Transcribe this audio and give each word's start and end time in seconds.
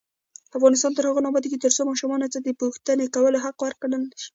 افغانستان 0.57 0.91
تر 0.93 1.03
هغو 1.05 1.23
نه 1.23 1.29
ابادیږي، 1.31 1.57
ترڅو 1.63 1.81
ماشوم 1.89 2.11
ته 2.33 2.39
د 2.41 2.47
پوښتنې 2.61 3.05
کولو 3.15 3.37
حق 3.45 3.57
ورکړل 3.61 4.01
نشي. 4.09 4.29